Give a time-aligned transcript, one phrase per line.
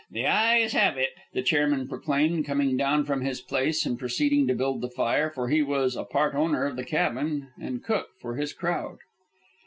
[0.09, 4.55] "The ayes have it," the chairman proclaimed, coming down from his place and proceeding to
[4.55, 8.33] build the fire, for he was a part owner of the cabin and cook for
[8.35, 8.97] his crowd.